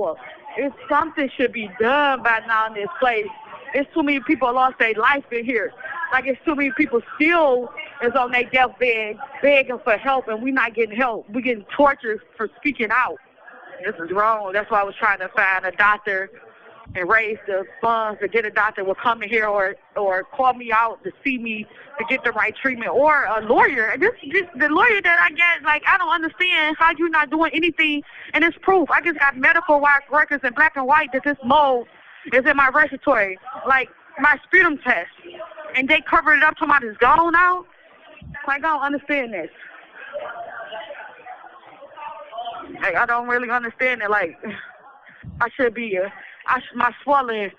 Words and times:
for. 0.00 0.16
If 0.56 0.72
something 0.88 1.30
should 1.36 1.52
be 1.52 1.68
done 1.80 2.22
by 2.22 2.40
now 2.46 2.66
in 2.66 2.74
this 2.74 2.88
place. 2.98 3.26
It's 3.72 3.88
too 3.94 4.02
many 4.02 4.20
people 4.20 4.52
lost 4.52 4.78
their 4.80 4.94
life 4.94 5.24
in 5.30 5.44
here. 5.44 5.72
Like 6.12 6.26
it's 6.26 6.40
too 6.44 6.56
many 6.56 6.72
people 6.76 7.00
still 7.14 7.70
is 8.02 8.12
on 8.18 8.32
their 8.32 8.44
deathbed 8.50 9.16
begging 9.42 9.78
for 9.84 9.96
help, 9.96 10.26
and 10.26 10.42
we're 10.42 10.52
not 10.52 10.74
getting 10.74 10.96
help. 10.96 11.28
We're 11.30 11.42
getting 11.42 11.64
tortured 11.76 12.20
for 12.36 12.48
speaking 12.56 12.88
out. 12.90 13.18
This 13.84 13.94
is 14.04 14.10
wrong. 14.10 14.52
That's 14.52 14.68
why 14.70 14.80
I 14.80 14.84
was 14.84 14.96
trying 14.98 15.20
to 15.20 15.28
find 15.28 15.64
a 15.64 15.70
doctor 15.72 16.30
and 16.94 17.08
raise 17.08 17.38
the 17.46 17.64
funds 17.80 18.20
to 18.20 18.28
get 18.28 18.44
a 18.44 18.50
doctor 18.50 18.84
will 18.84 18.94
come 18.94 19.22
in 19.22 19.28
here 19.28 19.46
or 19.46 19.76
or 19.96 20.24
call 20.24 20.54
me 20.54 20.72
out 20.72 21.02
to 21.04 21.12
see 21.22 21.38
me 21.38 21.66
to 21.98 22.04
get 22.08 22.24
the 22.24 22.32
right 22.32 22.54
treatment 22.56 22.90
or 22.90 23.24
a 23.24 23.40
lawyer. 23.46 23.94
This 23.98 24.12
this 24.32 24.46
the 24.56 24.68
lawyer 24.68 25.00
that 25.02 25.18
I 25.20 25.30
get 25.30 25.62
like 25.64 25.82
I 25.86 25.98
don't 25.98 26.12
understand 26.12 26.76
how 26.78 26.90
you're 26.98 27.08
not 27.08 27.30
doing 27.30 27.50
anything 27.54 28.02
and 28.34 28.42
it's 28.42 28.56
proof. 28.62 28.90
I 28.90 29.00
just 29.00 29.18
got 29.18 29.36
medical 29.36 29.80
records 30.10 30.42
in 30.44 30.52
black 30.54 30.76
and 30.76 30.86
white 30.86 31.10
that 31.12 31.24
this 31.24 31.38
mold 31.44 31.86
is 32.32 32.44
in 32.44 32.56
my 32.56 32.68
respiratory. 32.68 33.38
Like 33.66 33.88
my 34.18 34.38
sputum 34.44 34.78
test. 34.78 35.10
And 35.76 35.88
they 35.88 36.00
covered 36.00 36.38
it 36.38 36.42
up 36.42 36.60
about 36.60 36.82
it's 36.82 36.98
gone 36.98 37.32
now. 37.32 37.64
Like 38.46 38.64
I 38.64 38.68
don't 38.68 38.82
understand 38.82 39.32
this. 39.32 39.50
Like 42.82 42.96
I 42.96 43.06
don't 43.06 43.28
really 43.28 43.50
understand 43.50 44.02
it. 44.02 44.10
Like 44.10 44.36
I 45.40 45.48
should 45.50 45.74
be 45.74 45.98
uh, 45.98 46.08
I 46.50 46.60
my 46.74 46.92
swelling 47.04 47.50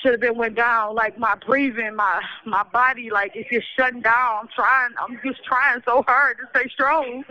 should 0.00 0.12
have 0.12 0.20
been 0.20 0.36
went 0.36 0.54
down. 0.54 0.94
Like 0.94 1.18
my 1.18 1.34
breathing, 1.46 1.96
my 1.96 2.22
my 2.46 2.62
body, 2.72 3.10
like 3.10 3.32
it's 3.34 3.50
just 3.50 3.66
shutting 3.76 4.02
down. 4.02 4.42
I'm 4.42 4.48
trying. 4.54 4.92
I'm 5.00 5.20
just 5.24 5.44
trying 5.44 5.80
so 5.84 6.02
hard 6.06 6.38
to 6.38 6.44
stay 6.58 6.68
strong, 6.70 7.24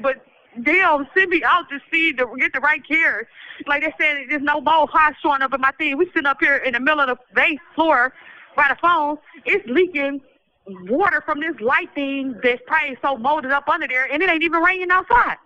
but 0.00 0.24
damn, 0.62 1.06
send 1.14 1.30
me 1.30 1.42
out 1.44 1.68
to 1.68 1.78
see 1.90 2.12
to 2.14 2.26
get 2.38 2.52
the 2.52 2.60
right 2.60 2.86
care. 2.86 3.28
Like 3.66 3.82
they 3.82 3.94
said, 4.00 4.24
there's 4.30 4.42
no 4.42 4.60
more 4.60 4.86
hot 4.86 5.14
showing 5.22 5.42
up 5.42 5.52
in 5.52 5.60
my 5.60 5.72
thing. 5.72 5.96
We 5.98 6.06
sitting 6.06 6.26
up 6.26 6.38
here 6.40 6.56
in 6.56 6.72
the 6.72 6.80
middle 6.80 7.00
of 7.00 7.08
the 7.08 7.16
base 7.34 7.60
floor 7.74 8.12
by 8.56 8.68
the 8.70 8.76
phone. 8.80 9.18
It's 9.44 9.66
leaking 9.68 10.20
water 10.88 11.22
from 11.24 11.40
this 11.40 11.58
light 11.60 11.94
thing 11.94 12.38
that's 12.42 12.62
probably 12.66 12.96
so 13.02 13.16
molded 13.16 13.50
up 13.50 13.68
under 13.68 13.88
there, 13.88 14.10
and 14.10 14.22
it 14.22 14.30
ain't 14.30 14.42
even 14.42 14.62
raining 14.62 14.90
outside. 14.90 15.36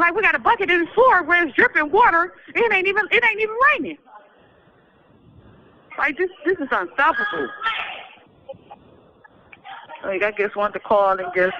Like 0.00 0.14
we 0.14 0.22
got 0.22 0.34
a 0.34 0.38
bucket 0.38 0.70
in 0.70 0.86
the 0.86 0.90
floor 0.92 1.22
where 1.22 1.46
it's 1.46 1.54
dripping 1.54 1.90
water. 1.90 2.32
It 2.54 2.72
ain't 2.72 2.88
even 2.88 3.06
it 3.10 3.22
ain't 3.22 3.38
even 3.38 3.54
raining. 3.74 3.98
Like 5.98 6.16
this 6.16 6.30
this 6.46 6.56
is 6.58 6.68
unstoppable. 6.70 7.48
Like 10.02 10.22
I 10.22 10.32
just 10.38 10.56
want 10.56 10.72
to 10.72 10.80
call 10.80 11.18
and 11.18 11.28
just 11.36 11.54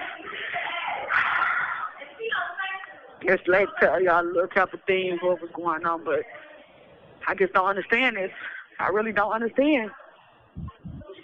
just 3.27 3.47
let 3.47 3.67
tell 3.79 4.01
y'all 4.01 4.25
a 4.25 4.25
little 4.25 4.47
couple 4.47 4.79
things 4.87 5.19
what 5.21 5.39
was 5.39 5.51
going 5.53 5.85
on, 5.85 6.03
but 6.03 6.23
I 7.27 7.35
just 7.35 7.53
don't 7.53 7.67
understand 7.67 8.17
this. 8.17 8.31
I 8.79 8.87
really 8.87 9.11
don't 9.11 9.31
understand. 9.31 9.91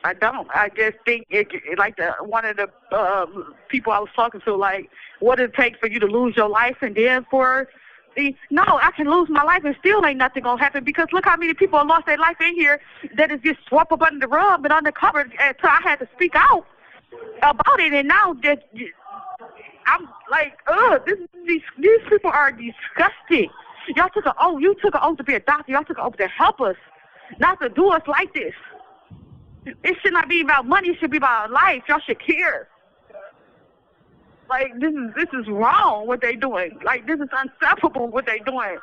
I 0.07 0.13
don't. 0.13 0.47
I 0.51 0.69
just 0.69 0.97
think 1.03 1.27
it, 1.29 1.49
like 1.77 1.97
the 1.97 2.13
one 2.21 2.45
of 2.45 2.55
the 2.55 2.69
uh, 2.95 3.25
people 3.67 3.91
I 3.91 3.99
was 3.99 4.07
talking 4.15 4.39
to, 4.45 4.55
like, 4.55 4.89
what 5.19 5.37
it 5.37 5.53
take 5.53 5.77
for 5.81 5.87
you 5.87 5.99
to 5.99 6.05
lose 6.05 6.33
your 6.37 6.47
life, 6.47 6.77
and 6.81 6.95
then 6.95 7.25
for 7.29 7.67
the 8.15 8.33
no, 8.49 8.63
I 8.65 8.91
can 8.95 9.09
lose 9.09 9.27
my 9.29 9.43
life 9.43 9.65
and 9.65 9.75
still 9.79 10.05
ain't 10.05 10.17
nothing 10.17 10.43
gonna 10.43 10.61
happen 10.61 10.85
because 10.85 11.07
look 11.11 11.25
how 11.25 11.35
many 11.35 11.53
people 11.53 11.77
have 11.77 11.87
lost 11.87 12.05
their 12.05 12.17
life 12.17 12.37
in 12.39 12.55
here 12.55 12.79
that 13.17 13.31
is 13.31 13.41
just 13.43 13.59
swept 13.67 13.91
up 13.91 14.01
under 14.01 14.19
the 14.25 14.29
rug 14.29 14.63
and 14.63 14.71
undercover 14.71 15.19
until 15.19 15.69
I 15.69 15.81
had 15.83 15.99
to 15.99 16.07
speak 16.15 16.35
out 16.35 16.65
about 17.43 17.79
it, 17.81 17.91
and 17.91 18.07
now 18.07 18.33
that 18.43 18.63
I'm 19.87 20.07
like, 20.31 20.57
ugh, 20.67 21.01
this, 21.05 21.17
these 21.45 21.61
these 21.77 21.99
people 22.07 22.31
are 22.31 22.53
disgusting. 22.53 23.49
Y'all 23.97 24.09
took 24.13 24.25
an 24.25 24.33
oath. 24.39 24.61
You 24.61 24.73
took 24.81 24.95
an 24.95 25.01
oath 25.03 25.17
to 25.17 25.25
be 25.25 25.33
a 25.33 25.41
doctor. 25.41 25.73
Y'all 25.73 25.83
took 25.83 25.97
an 25.97 26.05
oath 26.05 26.15
to 26.15 26.27
help 26.29 26.61
us, 26.61 26.77
not 27.39 27.59
to 27.59 27.67
do 27.67 27.89
us 27.89 28.03
like 28.07 28.33
this. 28.33 28.53
It 29.83 29.97
should 30.01 30.13
not 30.13 30.29
be 30.29 30.41
about 30.41 30.65
money. 30.65 30.89
It 30.89 30.97
should 30.99 31.11
be 31.11 31.17
about 31.17 31.51
life. 31.51 31.83
Y'all 31.87 31.99
should 32.05 32.19
care. 32.19 32.67
Like 34.49 34.79
this 34.79 34.93
is 34.93 35.13
this 35.15 35.27
is 35.33 35.47
wrong 35.47 36.07
what 36.07 36.21
they 36.21 36.35
doing. 36.35 36.79
Like 36.83 37.05
this 37.05 37.19
is 37.19 37.27
unstoppable 37.31 38.07
what 38.07 38.25
they 38.25 38.39
doing. 38.39 38.77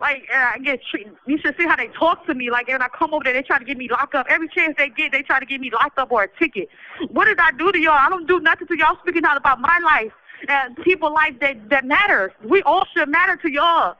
Like 0.00 0.24
I 0.34 0.58
get 0.58 0.80
treated. 0.90 1.14
You 1.26 1.38
should 1.38 1.56
see 1.56 1.66
how 1.66 1.76
they 1.76 1.88
talk 1.98 2.26
to 2.26 2.34
me. 2.34 2.50
Like 2.50 2.68
when 2.68 2.82
I 2.82 2.88
come 2.88 3.14
over 3.14 3.24
there, 3.24 3.32
they 3.32 3.42
try 3.42 3.58
to 3.58 3.64
get 3.64 3.78
me 3.78 3.88
locked 3.88 4.14
up. 4.14 4.26
Every 4.28 4.48
chance 4.48 4.74
they 4.76 4.90
get, 4.90 5.12
they 5.12 5.22
try 5.22 5.40
to 5.40 5.46
get 5.46 5.60
me 5.60 5.70
locked 5.70 5.98
up 5.98 6.12
or 6.12 6.24
a 6.24 6.28
ticket. 6.38 6.68
What 7.10 7.24
did 7.24 7.38
I 7.38 7.52
do 7.52 7.72
to 7.72 7.78
y'all? 7.78 7.98
I 7.98 8.08
don't 8.10 8.26
do 8.26 8.40
nothing 8.40 8.68
to 8.68 8.76
y'all. 8.76 8.98
Speaking 9.02 9.24
out 9.24 9.36
about 9.36 9.60
my 9.60 9.78
life 9.82 10.12
and 10.48 10.76
people 10.78 11.12
life 11.12 11.34
that 11.40 11.70
that 11.70 11.86
matters. 11.86 12.32
We 12.44 12.62
all 12.62 12.84
should 12.94 13.08
matter 13.08 13.36
to 13.36 13.50
y'all. 13.50 13.96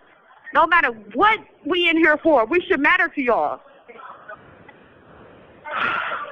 No 0.52 0.66
matter 0.66 0.88
what 1.14 1.40
we 1.64 1.88
in 1.88 1.96
here 1.96 2.18
for, 2.18 2.44
we 2.44 2.60
should 2.68 2.80
matter 2.80 3.08
to 3.08 3.22
y'all 3.22 3.60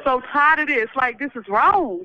so 0.05 0.21
tired 0.33 0.61
of 0.61 0.69
this. 0.69 0.88
Like 0.97 1.19
this 1.19 1.31
is 1.34 1.47
wrong. 1.49 2.05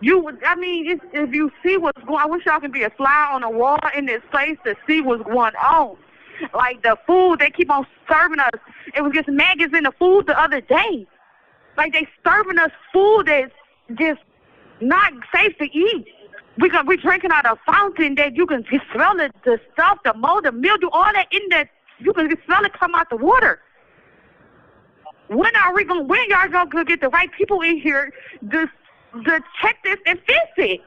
You 0.00 0.28
I 0.46 0.54
mean, 0.56 1.00
if, 1.12 1.34
you 1.34 1.50
see 1.64 1.76
what's 1.76 2.02
going, 2.04 2.18
I 2.20 2.26
wish 2.26 2.44
y'all 2.46 2.60
can 2.60 2.72
be 2.72 2.82
a 2.82 2.90
fly 2.90 3.30
on 3.32 3.42
the 3.42 3.50
wall 3.50 3.78
in 3.96 4.06
this 4.06 4.22
place 4.30 4.56
to 4.64 4.74
see 4.86 5.00
what's 5.00 5.22
going 5.22 5.54
on. 5.56 5.96
Like 6.52 6.82
the 6.82 6.96
food 7.06 7.38
they 7.38 7.50
keep 7.50 7.70
on 7.70 7.86
serving 8.08 8.40
us. 8.40 8.60
It 8.96 9.02
was 9.02 9.12
just 9.14 9.28
maggots 9.28 9.72
in 9.76 9.84
the 9.84 9.92
food 9.98 10.26
the 10.26 10.38
other 10.40 10.60
day. 10.60 11.06
Like 11.76 11.92
they 11.92 12.08
serving 12.26 12.58
us 12.58 12.70
food 12.92 13.26
that's 13.26 13.52
just 13.94 14.20
not 14.80 15.12
safe 15.34 15.56
to 15.58 15.64
eat. 15.64 16.06
We 16.58 16.68
got 16.68 16.86
we 16.86 16.96
drinking 16.96 17.30
out 17.32 17.46
of 17.46 17.58
a 17.58 17.72
fountain 17.72 18.14
that 18.16 18.36
you 18.36 18.46
can 18.46 18.64
smell 18.92 19.16
the, 19.16 19.30
the 19.44 19.60
stuff, 19.72 19.98
the 20.04 20.14
mold, 20.14 20.44
the 20.44 20.52
mildew, 20.52 20.88
all 20.92 21.12
that 21.12 21.28
in 21.32 21.40
that 21.50 21.68
you 21.98 22.12
can 22.12 22.28
smell 22.44 22.64
it 22.64 22.72
come 22.72 22.94
out 22.94 23.10
the 23.10 23.16
water. 23.16 23.60
When 25.28 25.56
are 25.56 25.74
we 25.74 25.84
going? 25.84 26.06
When 26.06 26.28
y'all 26.28 26.48
gonna 26.48 26.84
get 26.84 27.00
the 27.00 27.08
right 27.08 27.30
people 27.32 27.62
in 27.62 27.78
here 27.78 28.12
to 28.50 28.70
to 29.24 29.40
check 29.60 29.76
this 29.84 29.98
and 30.06 30.18
fix 30.20 30.40
it? 30.56 30.80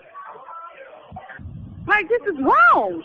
Like 1.88 2.08
this 2.10 2.22
is 2.22 2.40
wrong. 2.40 3.04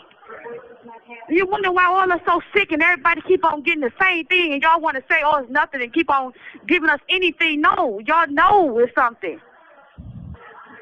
You 1.29 1.47
wonder 1.47 1.71
why 1.71 1.85
all 1.85 2.11
us 2.11 2.21
so 2.25 2.41
sick 2.53 2.71
and 2.71 2.81
everybody 2.81 3.21
keep 3.21 3.43
on 3.45 3.63
getting 3.63 3.81
the 3.81 3.93
same 3.99 4.25
thing 4.25 4.53
and 4.53 4.61
y'all 4.61 4.81
want 4.81 4.97
to 4.97 5.03
say 5.09 5.21
oh 5.25 5.39
it's 5.39 5.49
nothing 5.49 5.81
and 5.81 5.93
keep 5.93 6.09
on 6.09 6.33
giving 6.67 6.89
us 6.89 6.99
anything. 7.09 7.61
No, 7.61 7.99
y'all 8.05 8.27
know 8.27 8.77
it's 8.79 8.93
something. 8.93 9.39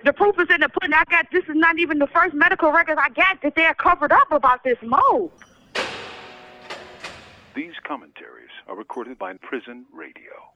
The 0.03 0.13
proof 0.13 0.39
is 0.39 0.47
in 0.49 0.61
the 0.61 0.69
pudding. 0.69 0.93
I 0.93 1.03
got 1.05 1.27
this 1.31 1.43
is 1.43 1.55
not 1.55 1.77
even 1.79 1.99
the 1.99 2.07
first 2.07 2.33
medical 2.33 2.71
records 2.71 2.99
I 3.01 3.09
got 3.09 3.41
that 3.43 3.55
they're 3.55 3.75
covered 3.75 4.11
up 4.11 4.31
about 4.31 4.63
this 4.63 4.77
mold. 4.81 5.31
These 7.53 7.73
commentaries 7.85 8.49
are 8.69 8.77
recorded 8.77 9.19
by 9.19 9.33
Prison 9.33 9.85
Radio. 9.91 10.53